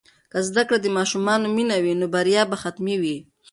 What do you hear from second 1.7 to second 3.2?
وي، نو بریا به حتمي وي.